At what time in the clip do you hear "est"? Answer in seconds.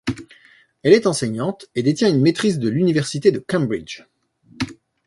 0.93-1.05